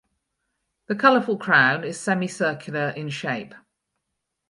The 0.87 0.95
colourful 0.95 1.37
crown 1.37 1.83
is 1.83 1.99
semicircular 1.99 2.89
in 2.97 3.09
shape. 3.09 3.53